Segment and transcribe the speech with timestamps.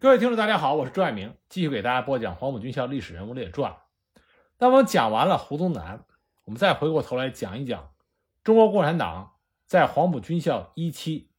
[0.00, 3.72] 各位听众，大家好，我是朱爱明，继续给大家播讲《黄埔军校历史人物列传》。
[4.60, 6.04] 那我们讲完了胡宗南，
[6.44, 7.92] 我们再回过头来讲一讲
[8.44, 9.34] 中国共产党
[9.66, 11.32] 在黄埔军校一期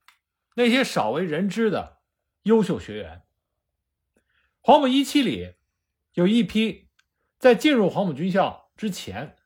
[0.56, 2.00] 那些少为人知的
[2.42, 3.24] 优秀学员。
[4.60, 5.56] 黄埔一期里
[6.12, 6.90] 有一批
[7.38, 9.38] 在进入黄埔军校之前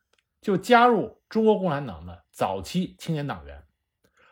[0.41, 3.63] 就加入中国共产党的早期青年党员，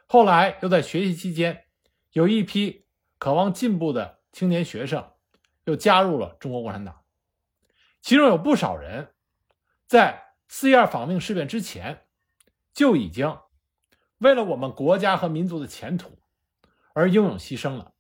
[0.08, 1.66] 后来又在学习期间
[2.14, 2.88] 有一批
[3.20, 4.21] 渴望进步的。
[4.32, 5.12] 青年学生
[5.66, 7.04] 又加入了中国共产党，
[8.02, 9.14] 其中有不少人
[9.88, 12.06] 在四一二访命事变之前
[12.74, 13.38] 就已经
[14.20, 16.18] 为了我们国家和民族的前途
[16.94, 17.94] 而英勇牺牲了。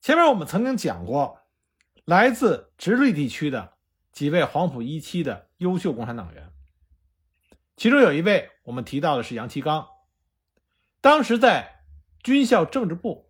[0.00, 1.40] 前面我们曾经讲过，
[2.04, 3.78] 来自直隶地区的
[4.12, 6.52] 几位黄埔一期的优秀共产党员，
[7.76, 9.88] 其中有一位我们提到的是杨其刚，
[11.00, 11.82] 当时在
[12.22, 13.27] 军校政治部。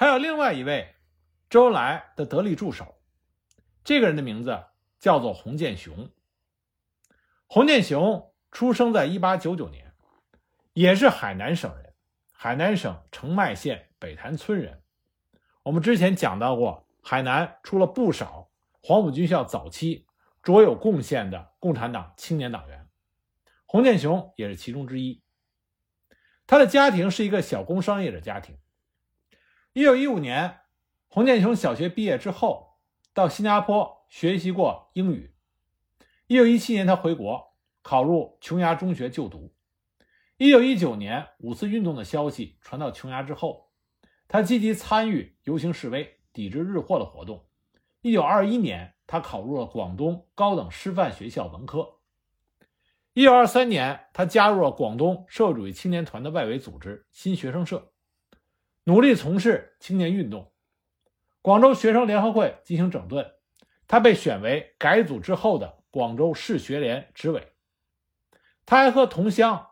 [0.00, 0.94] 还有另外一位
[1.50, 3.00] 周恩来的得力助手，
[3.82, 4.56] 这个人的名字
[5.00, 6.12] 叫做洪建雄。
[7.48, 9.92] 洪建雄出生在一八九九年，
[10.72, 11.94] 也是海南省人，
[12.30, 14.84] 海南省澄迈县北潭村人。
[15.64, 20.06] 我们之前讲到过，海南出了不少黄埔军校早期
[20.44, 22.88] 卓有贡献的共产党青年党员，
[23.66, 25.24] 洪建雄也是其中之一。
[26.46, 28.56] 他的家庭是一个小工商业者家庭。
[29.74, 30.60] 一九一五年，
[31.08, 32.78] 洪建雄小学毕业之后，
[33.12, 35.34] 到新加坡学习过英语。
[36.26, 39.54] 一九一七年，他回国考入琼崖中学就读。
[40.38, 43.70] 一九一九年，五四运动的消息传到琼崖之后，
[44.26, 47.46] 他积极参与游行示威，抵制日货的活动。
[48.00, 51.98] 一九二一年，他考入了广东高等师范学校文科。
[53.12, 57.92] 一九二三年，他加入了广东社会主义青年团的外围组织新学生社。
[58.88, 60.50] 努力从事青年运动，
[61.42, 63.34] 广州学生联合会进行整顿，
[63.86, 67.52] 他被选为改组之后的广州市学联执委。
[68.64, 69.68] 他还和同乡，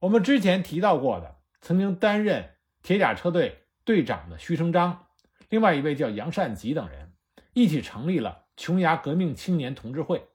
[0.00, 5.06] 我们之前提到过的，曾经担任铁甲车队队长的徐成章，
[5.48, 7.14] 另外一位叫杨善吉等人，
[7.52, 10.26] 一起成立了琼崖革命青年同志会，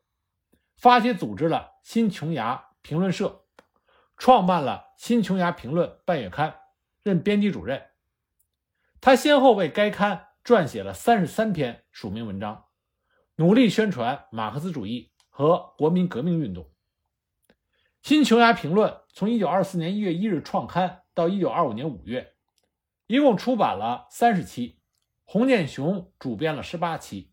[0.77, 3.43] 发起组织了新琼崖评论社，
[4.15, 6.55] 创办了新琼崖评论半月刊，
[7.03, 7.87] 任编辑主任。
[9.01, 12.65] 他先后为该刊撰写了三十三篇署名文章，
[13.35, 16.65] 努力宣传马克思主义和国民革命运动。
[18.01, 22.33] 《新琼崖评论》从一九二四年一月一日创刊到一九二五年五月，
[23.07, 24.81] 一共出版了三十期，
[25.23, 27.31] 洪建雄主编了十八期。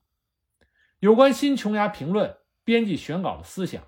[1.01, 2.31] 有关《新琼崖评论》
[2.63, 3.83] 编辑选稿的思想，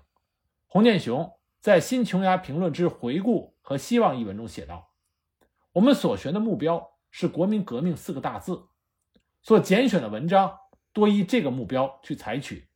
[0.67, 4.91] 洪建雄在《新琼崖评论之回顾和希望》一文中写道
[5.73, 8.67] ：“我们所学的目标。”是国民革命四个大字，
[9.41, 10.57] 所拣选的文章
[10.93, 12.69] 多依这个目标去采取，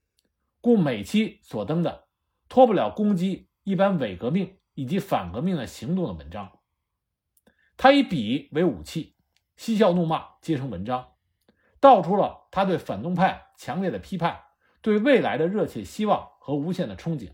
[0.62, 2.08] 故每期所登的
[2.50, 6.60] 脱不了攻击一般伪革命以及反革命的行动的文章。
[7.78, 9.16] 他以笔为武器，
[9.56, 11.14] 嬉笑怒骂皆成文章，
[11.80, 14.42] 道出了他对反动派强烈的批判，
[14.82, 17.34] 对未来的热切希望和无限的憧憬。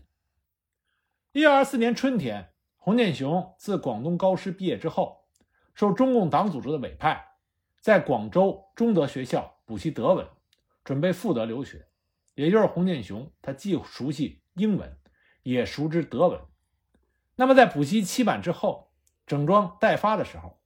[1.32, 5.19] 一九二四年春天，洪建雄自广东高师毕业之后。
[5.80, 7.26] 受中共党组织的委派，
[7.80, 10.28] 在广州中德学校补习德文，
[10.84, 11.88] 准备赴德留学。
[12.34, 14.98] 也就是洪建雄，他既熟悉英文，
[15.42, 16.38] 也熟知德文。
[17.34, 18.92] 那么在补习期满之后，
[19.26, 20.60] 整装待发的时候，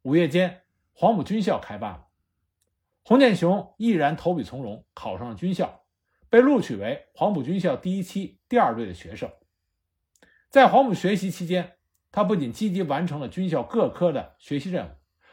[0.00, 0.62] 五月间，
[0.94, 2.06] 黄埔军校开办了。
[3.04, 5.84] 洪建雄毅然投笔从戎，考上了军校，
[6.30, 9.30] 被录取为黄埔军校第一期第二队的学生。
[10.48, 11.74] 在黄埔学习期间。
[12.16, 14.90] 他不仅积极完成了军校各科的学习任务，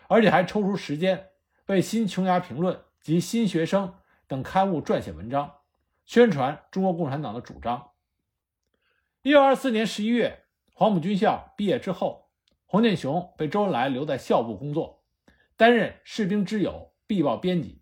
[0.10, 1.30] 而且还抽出时间
[1.68, 3.88] 为《新琼崖评论》及《新学生》
[4.28, 5.60] 等刊物撰写文章，
[6.04, 7.92] 宣传中国共产党的主张。
[9.22, 10.44] 一九二四年十一月，
[10.74, 12.30] 黄埔军校毕业之后，
[12.66, 15.06] 洪建雄被周恩来留在校部工作，
[15.56, 17.82] 担任《士兵之友》必报编辑。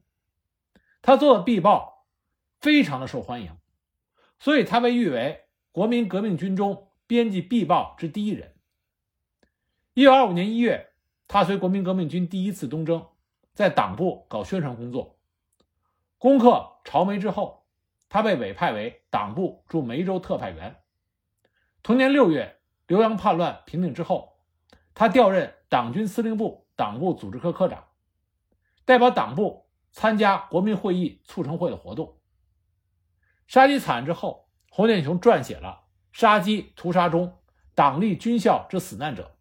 [1.02, 2.06] 他做的必报
[2.60, 3.58] 非常的受欢迎，
[4.38, 8.51] 所以他被誉为国民革命军中编辑必报之第一人。
[10.02, 10.94] 一九二五年一月，
[11.28, 13.06] 他随国民革命军第一次东征，
[13.54, 15.20] 在党部搞宣传工作。
[16.18, 17.68] 攻克潮梅之后，
[18.10, 20.78] 他被委派为党部驻梅州特派员。
[21.84, 24.40] 同年六月，浏阳叛乱平定之后，
[24.96, 27.86] 他调任党军司令部党部组织科科长，
[28.86, 32.18] 代表党部参加国民会议促成会的活动。
[33.46, 35.84] 杀鸡惨案之后，洪建雄撰写了
[36.20, 37.38] 《杀鸡屠杀中
[37.76, 39.36] 党立军校之死难者》。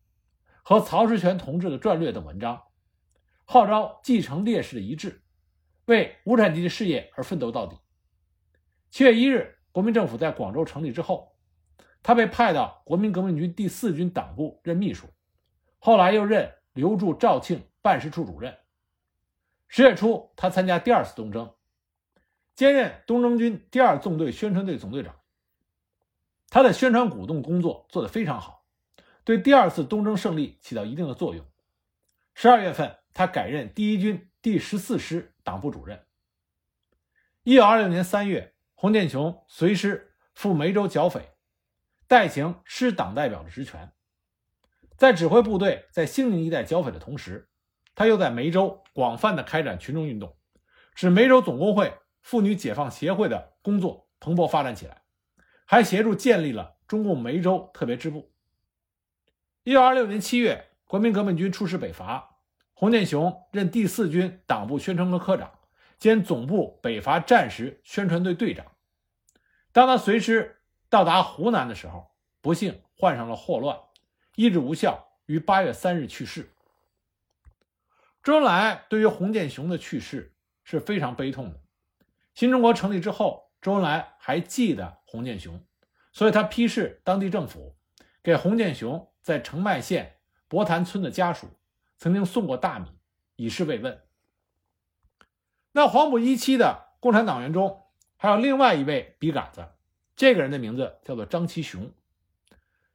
[0.71, 2.63] 和曹石泉同志的传略等文章，
[3.45, 5.21] 号召继承烈士的遗志，
[5.87, 7.77] 为无产阶级事业而奋斗到底。
[8.89, 11.37] 七月一日，国民政府在广州成立之后，
[12.05, 15.09] 他被派到国民革命军第四军党部任秘书，
[15.81, 18.57] 后来又任留驻肇庆办事处主任。
[19.67, 21.53] 十月初，他参加第二次东征，
[22.55, 25.17] 兼任东征军第二纵队宣传队总队长。
[26.49, 28.60] 他的宣传鼓动工作做得非常好，
[29.25, 31.45] 对第二次东征胜利起到一定的作用。
[32.35, 36.05] 十二月份，他改任第一军第十四师党部主任。
[37.43, 41.31] 一九二六年三月，洪建雄随师赴梅州剿匪，
[42.07, 43.93] 代行师党代表的职权。
[44.97, 47.49] 在指挥部队在兴宁一带剿匪的同时，
[47.95, 50.37] 他又在梅州广泛的开展群众运动，
[50.95, 55.03] 使梅州总工会、妇女解放协会的工作蓬勃发展起来。
[55.67, 58.33] 还协助建立了中共梅州特别支部。
[59.63, 62.39] 一九二六年七月，国民革命军出师北伐，
[62.73, 65.53] 洪建雄任第四军党部宣传科科长
[65.99, 68.65] 兼总部北伐战时宣传队队长。
[69.71, 72.11] 当他随师到达湖南的时候，
[72.41, 73.79] 不幸患上了霍乱，
[74.35, 76.51] 医治无效，于八月三日去世。
[78.23, 80.35] 周恩来对于洪建雄的去世
[80.65, 81.61] 是非常悲痛的。
[82.35, 83.49] 新中国成立之后。
[83.61, 85.63] 周恩来还记得洪建雄，
[86.15, 87.77] 所以他批示当地政府，
[88.23, 90.19] 给洪建雄在澄迈县
[90.49, 91.49] 博潭村的家属
[91.97, 92.87] 曾经送过大米，
[93.37, 94.01] 以示慰问。
[95.73, 97.85] 那黄埔一期的共产党员中，
[98.17, 99.69] 还有另外一位笔杆子，
[100.17, 101.93] 这个人的名字叫做张其雄。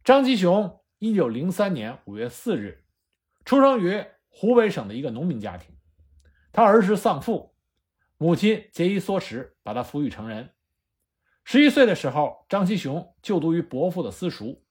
[0.04, 2.86] 张其雄一九零三年五月四日
[3.46, 5.76] 出生于湖北省的一个农民家庭，
[6.52, 7.56] 他儿时丧父，
[8.18, 10.54] 母亲节衣缩食，把他抚育成人。
[11.44, 14.65] 十一岁的时候，张其雄就读于伯父的私塾。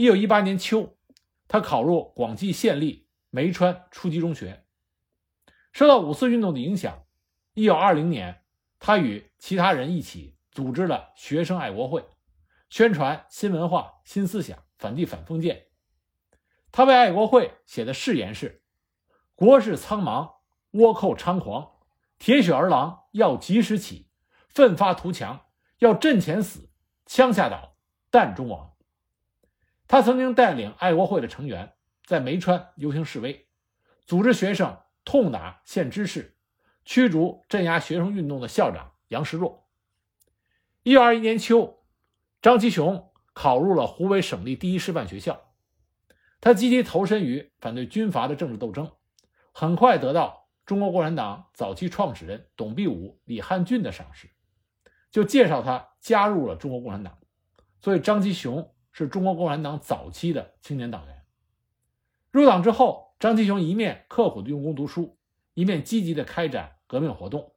[0.00, 0.96] 一九一八年秋，
[1.46, 4.64] 他考入广济县立梅川初级中学。
[5.72, 7.04] 受到五四运动的影响，
[7.52, 8.42] 一九二零年，
[8.78, 12.06] 他与其他人一起组织了学生爱国会，
[12.70, 15.66] 宣传新文化、新思想，反帝反封建。
[16.72, 18.62] 他为爱国会写的誓言是
[19.36, 20.36] ：“国事苍茫，
[20.72, 21.72] 倭寇猖狂，
[22.18, 24.08] 铁血儿郎要及时起，
[24.48, 25.48] 奋发图强。”
[25.80, 26.70] 要阵前死，
[27.04, 27.76] 枪下倒，
[28.10, 28.78] 弹中亡。
[29.90, 31.72] 他曾经带领爱国会的成员
[32.06, 33.48] 在梅川游行示威，
[34.06, 36.36] 组织学生痛打县知事，
[36.84, 39.66] 驱逐镇压学生运动的校长杨时若。
[40.84, 41.82] 一九二一年秋，
[42.40, 45.40] 张其雄考入了湖北省立第一师范学校，
[46.40, 48.92] 他积极投身于反对军阀的政治斗争，
[49.50, 54.30] 很快得到中国共产党早期创始人董必武、李汉俊的赏识。
[55.10, 57.18] 就介绍他加入了中国共产党，
[57.80, 61.24] 所以张其雄是中国共产党早期的青年党员。
[62.30, 65.18] 入党之后，张其雄一面刻苦的用功读书，
[65.54, 67.54] 一面积极的开展革命活动。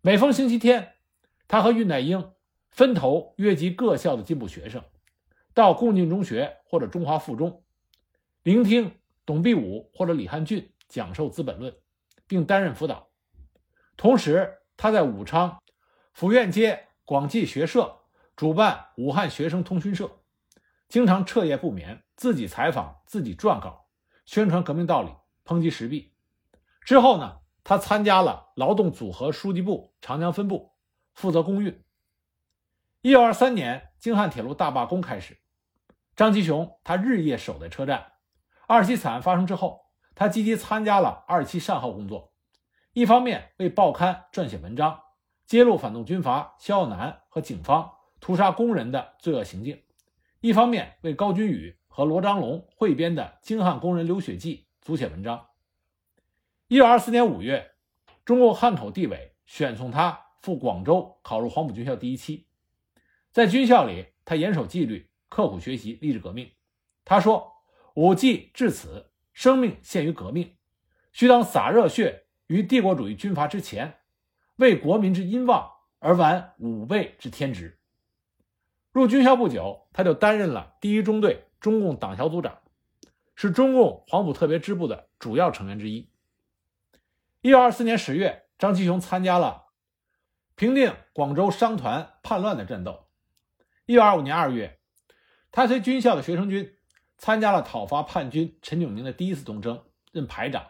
[0.00, 0.94] 每逢星期天，
[1.48, 2.32] 他和恽代英
[2.70, 4.82] 分头约集各校的进步学生，
[5.54, 7.64] 到共进中学或者中华附中，
[8.42, 11.72] 聆听董必武或者李汉俊讲授《资本论》，
[12.26, 13.08] 并担任辅导。
[13.96, 15.58] 同时，他在武昌。
[16.12, 18.00] 府院街广济学社
[18.36, 20.19] 主办武汉学生通讯社，
[20.90, 23.86] 经常彻夜不眠，自己采访，自己撰稿，
[24.26, 25.12] 宣传革命道理，
[25.44, 26.12] 抨击时弊。
[26.80, 30.72] 之后呢，他参加了劳动组合书记部长江分部，
[31.14, 31.84] 负责公运。
[33.02, 35.38] 一九二三年，京汉铁路大罢工开始，
[36.16, 38.14] 张其雄他日夜守在车站。
[38.66, 39.82] 二七惨案发生之后，
[40.16, 42.32] 他积极参加了二七善后工作，
[42.94, 45.00] 一方面为报刊撰写文章。
[45.46, 49.80] 揭露反动军阀萧耀南和警方屠杀工人的罪恶行径，
[50.42, 55.48] 一方面为高君宇和罗章龙汇编的《京汉工人流血记》组写文章。
[56.68, 57.72] 一九二四年五月，
[58.24, 62.46] 中共汉口地委选送他赴广州考入黄埔军校第一期。
[63.30, 66.50] 在军校里，他严守纪律，刻苦学习，励志革命。
[67.04, 67.52] 他说
[67.94, 70.56] ：“武技至此，生命献于革命，
[71.12, 73.98] 须当洒热血于帝国主义军阀之前。”
[74.56, 77.79] 为国民之殷望而完五倍之天职。
[78.92, 82.58] 入军校不久，他就担任了第一中队中共党小组长，
[83.34, 86.10] 是中共黄埔特别支部的主要成员之一。
[87.40, 89.66] 一九二四年十月，张其雄参加了
[90.54, 93.08] 平定广州商团叛乱的战斗。
[93.86, 94.78] 一九二五年二月，
[95.52, 96.74] 他随军校的学生军
[97.16, 100.66] 参加了讨伐叛军陈炯明的第一次东征，任排长。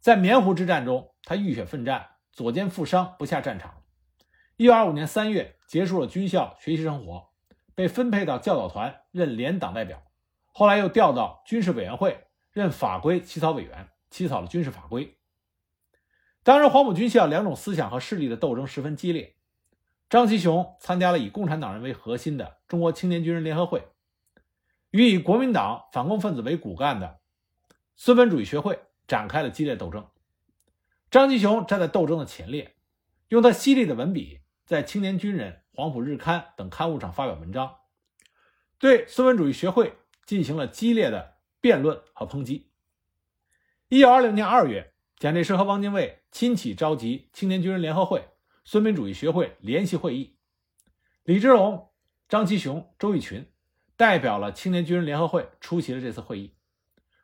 [0.00, 2.10] 在棉湖之战中，他浴血奋战。
[2.30, 3.82] 左肩负伤不下战场。
[4.58, 7.28] 一九二五年三月结束了军校学习生活，
[7.74, 10.02] 被分配到教导团任连党代表，
[10.46, 15.16] 后来又调到军事委员会任法规起草委员，起草了军事法规。
[16.42, 19.34] 当时黄埔军校两种思想和势力的斗争十分激烈。
[20.08, 23.88] 张其雄参加了以共产党人为核心的中国青年军人联合会，
[24.90, 27.18] 与以国民党反共分子为骨干的
[27.96, 30.06] 孙文主义学会展开了激烈斗争。
[31.10, 32.76] 张其雄站在斗争的前列，
[33.28, 37.76] 用他犀利的文笔在《青年军人》《黄埔日刊》等刊物上发表文章，
[38.80, 42.72] 对孙文主义学会进行了激烈的辩论和抨击。
[43.88, 48.28] 一九二零年二月，蒋介石和汪精卫亲启召集青年军人联合会。
[48.64, 50.36] 孙文主义学会联席会议，
[51.22, 51.88] 李之龙、
[52.28, 53.48] 张其雄、周逸群
[53.96, 56.56] 代表了青年军人联合会出席了这次会议。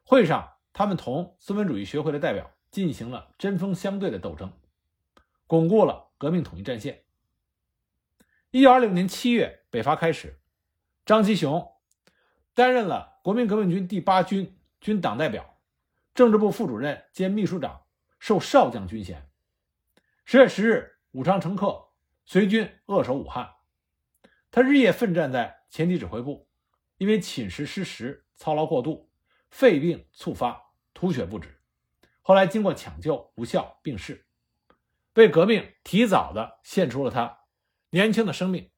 [0.05, 4.53] 会上，他们同孙文主义学会的代表进行了针锋相对的斗争，
[5.49, 7.02] 巩固了革命统一战线。
[8.53, 10.39] 一九二六年七月，北伐开始，
[11.07, 11.73] 张其雄
[12.53, 15.59] 担任了国民革命军第八军军党代表、
[16.13, 17.85] 政治部副主任兼秘书长，
[18.19, 19.31] 授少将军衔。
[20.27, 20.91] 十月十日。
[21.13, 21.91] 武昌乘客
[22.25, 23.51] 随军扼守武汉，
[24.51, 26.49] 他日夜奋战在前敌指挥部，
[26.97, 29.11] 因为寝食失时、操劳过度，
[29.51, 31.61] 肺病猝发，吐血不止。
[32.23, 34.27] 后来经过抢救无效病逝，
[35.15, 37.42] 为革命提早的献出了他
[37.93, 38.71] 年轻的生命。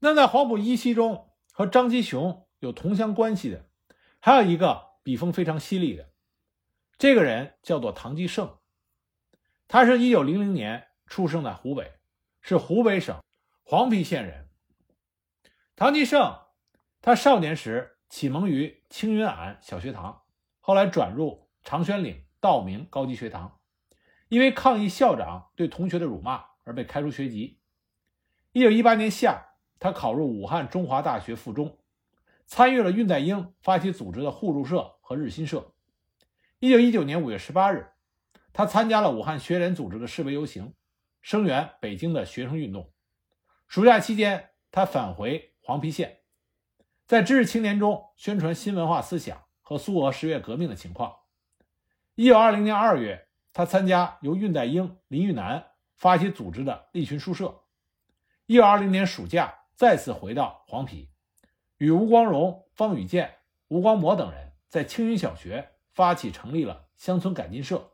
[0.00, 3.70] 那在黄埔一期中和张基雄有同乡关系的，
[4.18, 6.10] 还有一个笔锋非常犀利的，
[6.98, 8.58] 这个人叫做唐继圣，
[9.66, 10.88] 他是一九零零年。
[11.06, 11.94] 出生在湖北，
[12.40, 13.20] 是湖北省
[13.64, 14.48] 黄陂县人。
[15.74, 16.38] 唐继圣，
[17.02, 20.22] 他少年时启蒙于青云庵小学堂，
[20.60, 23.58] 后来转入长轩岭道明高级学堂，
[24.28, 27.59] 因为抗议校长对同学的辱骂而被开除学籍。
[28.52, 31.78] 一九一八年夏，他考入武汉中华大学附中，
[32.46, 35.72] 参与了恽代英发起组织的互助社和日新社。
[36.58, 37.92] 一九一九年五月十八日，
[38.52, 40.74] 他参加了武汉学联组织的示威游行。
[41.22, 42.92] 声援北京的学生运动。
[43.68, 46.22] 暑假期间，他返回黄陂县，
[47.06, 51.14] 在知识青年中宣传新文化思想和苏俄十月革命的情况。
[52.16, 55.64] 一九二零年二月，他参加由恽代英、林育南
[55.94, 57.59] 发起组织的立群书社。
[58.50, 61.06] 一九二零年暑假，再次回到黄陂，
[61.76, 63.36] 与吴光荣、方宇建、
[63.68, 67.92] 吴光模等人在青云小学发起成立了乡村改进社，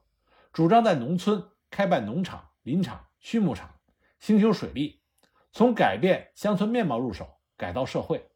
[0.55, 3.05] 主张在农村开办农场、林场。
[3.21, 3.75] 畜牧场、
[4.19, 5.03] 兴修水利，
[5.53, 8.31] 从改变乡村面貌入手，改造社会。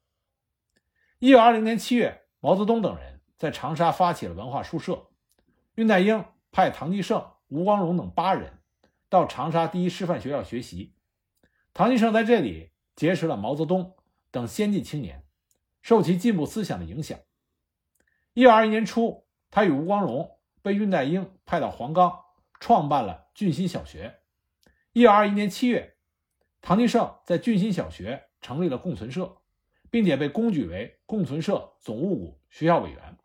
[1.21, 5.07] 一九二零年七月，毛泽东等人在长沙发起了文化书社，
[5.75, 6.23] 恽代英
[6.53, 8.59] 派唐继胜、吴光荣等八人
[9.09, 10.95] 到长沙第一师范学校学习。
[11.81, 13.97] 唐继圣在这里结识了毛泽东
[14.31, 15.25] 等先进青年，
[15.81, 17.19] 受其进步思想的影响。
[18.35, 22.21] 一九二一年初，他与吴光荣被恽代英派到黄冈，
[22.61, 24.21] 创办了俊新小学。
[24.93, 25.97] 一九二一年七月，
[26.61, 29.39] 唐继圣在俊新小学成立了共存社，
[29.91, 33.17] 并且被公举为共存社总务股学校委员。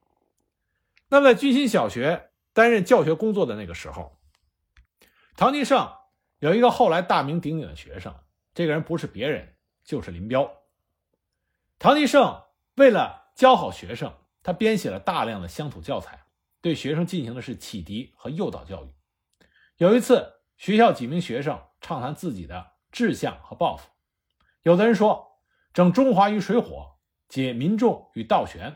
[1.09, 4.17] 那么，在俊新小学担任教学工作的那个时候，
[5.35, 5.91] 唐继圣
[6.39, 8.15] 有一个后来大名鼎鼎的学生，
[8.55, 10.51] 这个人不是别人，就是林彪。
[11.77, 12.41] 唐继圣
[12.77, 16.25] 为了教好学生，他编写了大量的乡土教材，
[16.61, 18.89] 对学生进行的是启迪和诱导教育。
[19.77, 20.31] 有一次。
[20.57, 23.89] 学校几名学生畅谈自己的志向和抱负，
[24.61, 25.41] 有的人说
[25.73, 26.95] 整中华于水火，
[27.27, 28.71] 解民众于倒悬；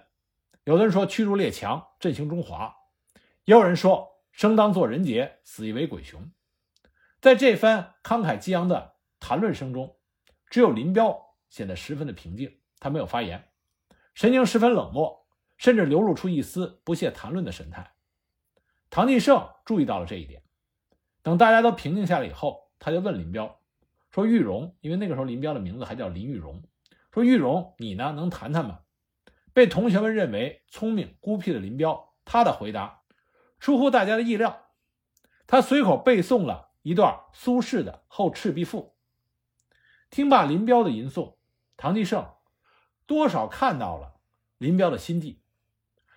[0.66, 2.74] 有的人说驱逐列强，振兴中华；
[3.46, 6.30] 也有人说生当作人杰，死亦为鬼雄。
[7.22, 9.98] 在这番慷慨激昂的谈论声中，
[10.50, 13.50] 只有林彪显得十分的平静，他没有发言，
[14.14, 17.94] 神情十分冷漠，甚至流露出一丝不屑谈论的神态。
[18.90, 20.44] 唐继胜注意到了这一点。
[21.22, 23.60] 等大家都平静下来以后，他就问林彪
[24.10, 26.64] 说：“玉荣，因为那个时候林彪的名字还叫林玉荣，
[27.14, 28.80] 说玉荣，你呢能谈谈吗？”
[29.54, 33.02] 被同学们认为聪明孤僻的林彪，他的回答
[33.60, 34.70] 出乎大家的意料，
[35.46, 38.96] 他随口背诵了一段苏轼的《后赤壁赋》。
[40.10, 41.36] 听罢林彪的吟诵，
[41.78, 42.34] 唐继圣
[43.06, 44.20] 多少看到了
[44.58, 45.42] 林彪的心计，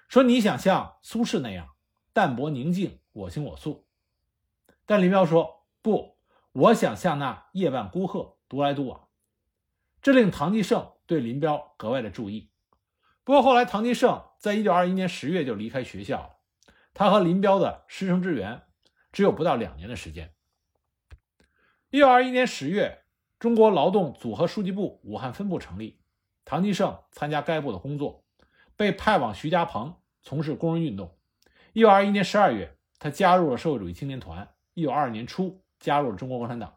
[0.09, 1.71] 说：“你想像苏轼那样
[2.13, 3.87] 淡泊宁静，我行我素。”
[4.87, 6.17] 但林彪说：“不，
[6.53, 9.09] 我想像那夜半孤鹤，独来独往。”
[10.03, 12.51] 这令唐继圣对林彪格外的注意。
[13.25, 16.37] 不过后来，唐继圣在一九二一年十月就离开学校了。
[16.93, 18.63] 他和林彪的师生之缘
[19.13, 20.35] 只有不到两年的时间。
[21.91, 23.02] 一九二一年十月，
[23.43, 25.99] 中国劳动组合书记部武汉分部成立，
[26.45, 28.25] 唐继胜参加该部的工作，
[28.77, 31.19] 被派往徐家棚从事工人运动，
[31.73, 34.49] 一九二一年十二月，他加入了社会主义青年团。
[34.75, 36.73] 一九二二年初，加入了中国共产党。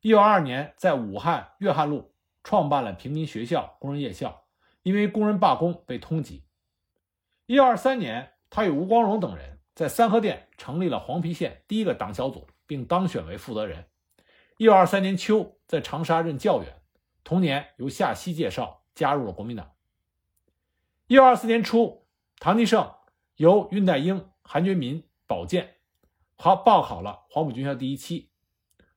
[0.00, 4.44] 一九二二年，在武汉粤汉路创办了平民学校、工人夜校，
[4.82, 6.40] 因为工人罢工被通缉。
[7.44, 13.84] 一九二三年，他与吴光荣等人在三河店成立了黄陂县第一个党小组，并当选为负责人。
[14.62, 16.80] 一九二三年秋，在长沙任教员，
[17.24, 19.72] 同年由夏曦介绍加入了国民党。
[21.08, 22.06] 一九二四年初，
[22.38, 22.94] 唐继胜
[23.34, 25.78] 由恽代英、韩觉民保荐，
[26.36, 28.30] 好报考了黄埔军校第一期。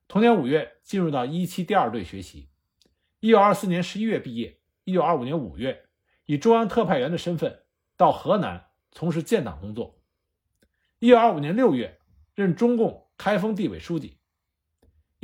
[0.07, 2.51] 同年五月，进入到一期第二队学习。
[3.19, 4.59] 一九二四年十一月毕业。
[4.83, 5.87] 一九二五年五月，
[6.27, 7.63] 以中央特派员的身份
[7.97, 9.99] 到河南从事建党工作。
[10.99, 11.99] 一九二五年六月，
[12.35, 14.19] 任中共开封地委书记。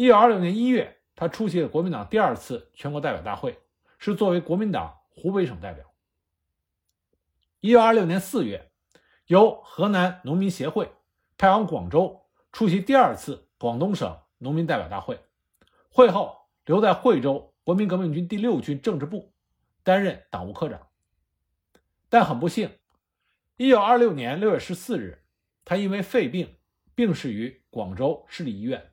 [0.01, 3.59] 一九二六年一月，他出席了国民党第二次全国代表大会，
[3.99, 5.93] 是作为国民党湖北省代表。
[7.59, 8.71] 一九二六年四月，
[9.27, 10.91] 由河南农民协会
[11.37, 12.19] 派往广州
[12.51, 14.17] 出席第二次广东省。
[14.39, 15.19] 农民代表大会
[15.91, 19.31] 会后，留在惠州国民革命军第六军政治部
[19.83, 20.87] 担任党务科长。
[22.09, 22.71] 但很不幸，
[23.55, 25.23] 一九二六年六月十四日，
[25.63, 26.57] 他因为肺病
[26.95, 28.90] 病逝于广州市立医院，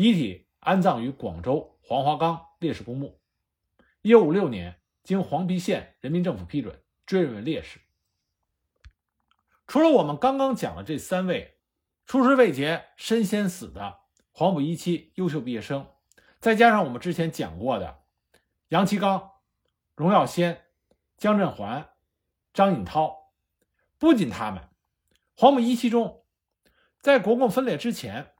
[0.00, 3.20] 遗体安葬于广州黄花岗烈士公墓。
[4.00, 7.78] 一九五六年，经黄陂县人民政府批准，追认为烈士。
[9.66, 11.58] 除了我们刚刚讲的这三位
[12.06, 13.98] 出师未捷身先死的。
[14.32, 15.86] 黄埔一期优秀毕业生，
[16.38, 18.04] 再加上我们之前讲过的
[18.68, 19.32] 杨其刚、
[19.94, 20.64] 荣耀先、
[21.18, 21.90] 姜振环、
[22.54, 23.34] 张颖涛，
[23.98, 24.66] 不仅他们，
[25.36, 26.24] 黄埔一期中，
[27.00, 28.32] 在国共分裂之前，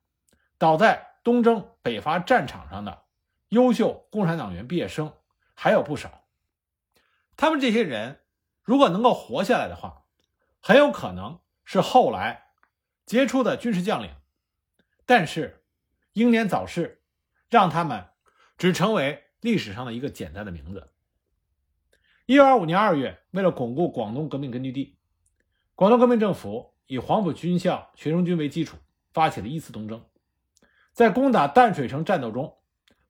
[0.56, 3.04] 倒在东征北伐战场上的
[3.48, 5.12] 优秀共产党员毕业生
[5.54, 6.24] 还有不少。
[7.36, 8.20] 他们这些人
[8.62, 10.04] 如果能够活下来的话，
[10.60, 12.52] 很有可能是后来
[13.06, 14.14] 杰出的军事将领，
[15.06, 15.56] 但是。
[16.14, 17.04] 英年早逝，
[17.48, 18.08] 让他们
[18.58, 20.92] 只成为历史上的一个简单的名字。
[22.26, 24.98] 一九二五年二月，为了巩固广东革命根据地，
[25.76, 28.76] 广东革命政府以黄埔军校学生军为基础，
[29.12, 30.04] 发起了一次东征。
[31.00, 32.58] 在攻打淡水城战斗中，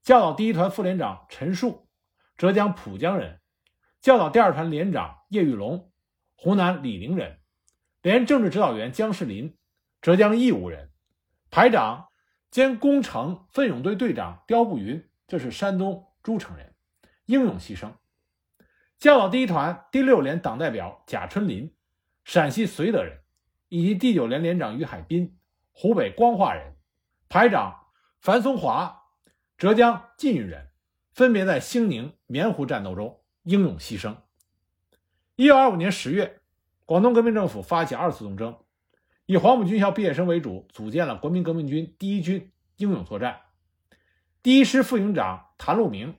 [0.00, 1.88] 教导第一团副连长陈树，
[2.36, 3.40] 浙江浦江人；
[4.00, 5.90] 教导第二团连长叶玉龙，
[6.36, 7.38] 湖南醴陵人；
[8.00, 9.58] 连政治指导员姜世林，
[10.00, 10.86] 浙江义乌人；
[11.50, 12.06] 排长。
[12.48, 16.76] 兼工程奋勇队队长刁步云，这是山东诸城人，
[17.26, 17.94] 英勇牺牲。
[19.00, 21.74] 教导第一团第六连党代表贾春林，
[22.24, 23.18] 陕西绥德人，
[23.68, 25.36] 以及第九连连长于海滨，
[25.72, 26.76] 湖北光化人，
[27.28, 27.79] 排长
[28.20, 29.04] 樊松华，
[29.56, 30.68] 浙江晋云人，
[31.14, 34.14] 分别在兴宁、棉湖战斗中英勇牺牲。
[35.36, 36.42] 一九二五年十月，
[36.84, 38.58] 广东革命政府发起二次东征。
[39.24, 43.40] 以黄埔军校毕业生为主，组建了国民革命军第一军，英勇作战。
[44.42, 46.14] 第一师副营长谭路明，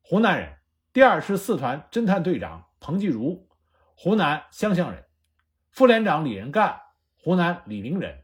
[0.00, 0.48] 湖南人；
[0.92, 3.48] 第二师四团侦探队长彭继如，
[3.96, 5.02] 湖南湘乡人；
[5.72, 6.80] 副连长李仁干，
[7.16, 8.22] 湖南醴陵人；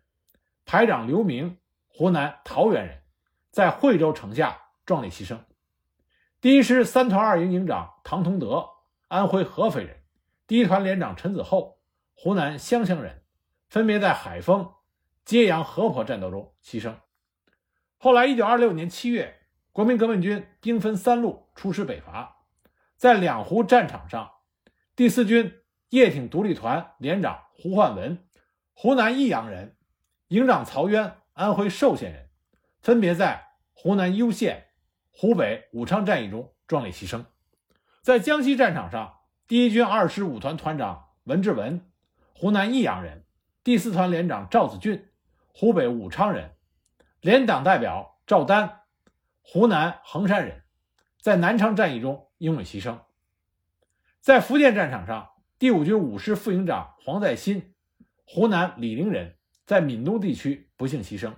[0.64, 3.02] 排长刘明，湖南桃源人，
[3.58, 5.40] 在惠州城下壮烈牺牲。
[6.40, 8.68] 第一师三团二营营长唐同德，
[9.08, 9.96] 安徽合肥人；
[10.46, 11.80] 第一团连长陈子厚，
[12.14, 13.24] 湖南湘乡人。
[13.68, 14.74] 分别在海丰、
[15.24, 16.94] 揭阳、河婆战斗中牺牲。
[17.96, 19.40] 后来，一九二六年七月，
[19.72, 22.44] 国民革命军兵分三路出师北伐。
[22.96, 24.30] 在两湖战场上，
[24.94, 25.52] 第四军
[25.88, 28.24] 叶挺独立团连长胡焕文，
[28.72, 29.74] 湖南益阳人；
[30.28, 32.28] 营长曹渊，安徽寿县人，
[32.80, 33.47] 分别在
[33.80, 34.66] 湖南攸县、
[35.12, 37.26] 湖北武昌战役中壮烈牺牲。
[38.02, 41.88] 在江西战场上，第一军二师五团团长文志文，
[42.34, 43.24] 湖南益阳人。
[43.62, 45.08] 第四团连长赵子俊，
[45.52, 46.48] 湖北武昌人；
[47.20, 48.80] 连党代表赵丹，
[49.42, 50.64] 湖南衡山人，
[51.22, 52.98] 在南昌战役中英勇牺牲。
[54.20, 57.74] 在福建战场上，第五军五师副营长黄在新，
[58.26, 61.32] 湖南醴陵人，在闽东地区不幸牺牲。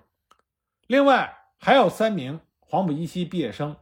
[0.86, 3.76] 另外还有三名黄埔一期毕业生，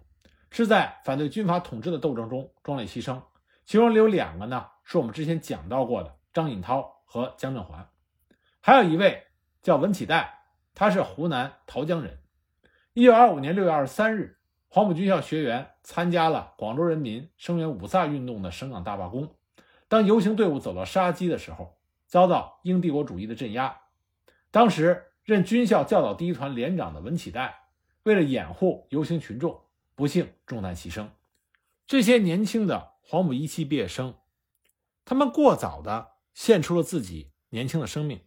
[0.50, 3.22] 是在反对军阀统治的斗争中壮烈牺牲，
[3.64, 7.88] 其中有两个呢，是我们之前讲到过的张颖涛和江振环。
[8.60, 9.22] 还有一位
[9.62, 10.26] 叫文启岱，
[10.74, 12.18] 他是湖南桃江人。
[12.94, 19.36] 一九二五年六月二十三日，黄埔军校学员参加了广州人民声援五卅运动的省港大罢工。
[19.86, 23.78] 当游行队伍走到沙基的时候，遭到英帝国主义的镇压。
[24.50, 27.52] 当时任军校教导第一团连长的文启岱，
[28.08, 31.10] 为了掩护游行群众，不幸中弹牺牲。
[31.86, 34.16] 这些年轻的黄埔一期毕业生，
[35.04, 38.24] 他们过早的献出了自己年轻的生命。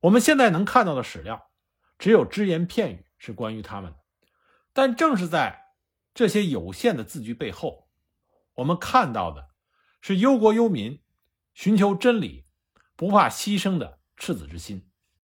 [0.00, 1.50] 我们现在能看到的史料，
[1.98, 3.98] 只有只言片语是关于他们的。
[4.72, 5.74] 但正是在
[6.14, 7.90] 这些有限的字句背后，
[8.54, 9.50] 我们看到的
[10.00, 11.02] 是忧国忧民、
[11.52, 12.46] 寻求真理、
[12.96, 14.88] 不怕牺牲的赤子之心。